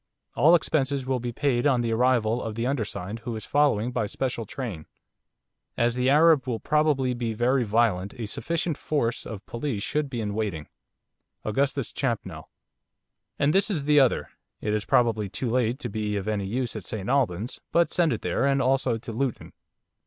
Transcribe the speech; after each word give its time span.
All 0.33 0.55
expenses 0.55 1.05
will 1.05 1.19
be 1.19 1.31
paid 1.31 1.67
on 1.67 1.81
the 1.81 1.93
arrival 1.93 2.41
of 2.41 2.55
the 2.55 2.65
undersigned 2.65 3.19
who 3.19 3.35
is 3.35 3.45
following 3.45 3.91
by 3.91 4.07
special 4.07 4.45
train. 4.45 4.87
As 5.77 5.93
the 5.93 6.09
Arab 6.09 6.47
will 6.47 6.59
probably 6.59 7.13
be 7.13 7.35
very 7.35 7.63
violent 7.63 8.15
a 8.15 8.25
sufficient 8.25 8.79
force 8.79 9.27
of 9.27 9.45
police 9.45 9.83
should 9.83 10.09
be 10.09 10.19
in 10.19 10.33
waiting. 10.33 10.67
'Augustus 11.45 11.93
Champnell.' 11.93 12.49
'And 13.37 13.53
this 13.53 13.69
is 13.69 13.83
the 13.83 13.99
other. 13.99 14.29
It 14.59 14.73
is 14.73 14.85
probably 14.85 15.29
too 15.29 15.51
late 15.51 15.77
to 15.81 15.87
be 15.89 16.15
of 16.17 16.27
any 16.27 16.47
use 16.47 16.75
at 16.75 16.83
St 16.83 17.07
Albans, 17.07 17.61
but 17.71 17.91
send 17.91 18.11
it 18.11 18.23
there, 18.23 18.43
and 18.47 18.59
also 18.59 18.97
to 18.97 19.11
Luton. 19.13 19.53